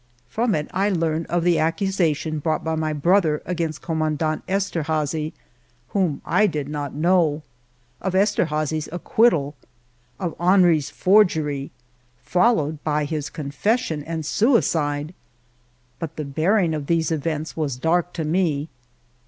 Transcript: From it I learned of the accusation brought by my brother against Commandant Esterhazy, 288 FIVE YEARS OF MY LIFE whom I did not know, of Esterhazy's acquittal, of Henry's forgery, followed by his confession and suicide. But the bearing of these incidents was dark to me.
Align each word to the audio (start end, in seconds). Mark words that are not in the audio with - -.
From 0.27 0.55
it 0.55 0.67
I 0.73 0.89
learned 0.89 1.27
of 1.27 1.43
the 1.43 1.59
accusation 1.59 2.39
brought 2.39 2.63
by 2.63 2.73
my 2.73 2.91
brother 2.91 3.43
against 3.45 3.83
Commandant 3.83 4.41
Esterhazy, 4.47 5.31
288 5.91 5.93
FIVE 5.93 5.93
YEARS 5.93 5.93
OF 5.93 5.93
MY 5.93 6.01
LIFE 6.01 6.09
whom 6.09 6.21
I 6.25 6.47
did 6.47 6.69
not 6.69 6.95
know, 6.95 7.43
of 8.01 8.15
Esterhazy's 8.15 8.89
acquittal, 8.91 9.53
of 10.19 10.35
Henry's 10.39 10.89
forgery, 10.89 11.69
followed 12.17 12.83
by 12.83 13.05
his 13.05 13.29
confession 13.29 14.03
and 14.03 14.25
suicide. 14.25 15.13
But 15.99 16.15
the 16.15 16.25
bearing 16.25 16.73
of 16.73 16.87
these 16.87 17.11
incidents 17.11 17.55
was 17.55 17.75
dark 17.75 18.11
to 18.13 18.23
me. 18.23 18.69